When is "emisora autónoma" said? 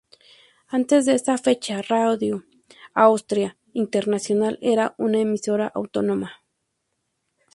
5.19-6.37